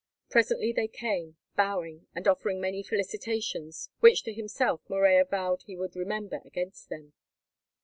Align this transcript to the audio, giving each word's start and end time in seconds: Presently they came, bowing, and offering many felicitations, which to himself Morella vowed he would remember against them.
Presently 0.31 0.73
they 0.73 0.87
came, 0.87 1.37
bowing, 1.55 2.07
and 2.15 2.27
offering 2.27 2.59
many 2.59 2.81
felicitations, 2.81 3.91
which 3.99 4.23
to 4.23 4.33
himself 4.33 4.81
Morella 4.89 5.25
vowed 5.25 5.61
he 5.67 5.75
would 5.75 5.95
remember 5.95 6.41
against 6.43 6.89
them. 6.89 7.13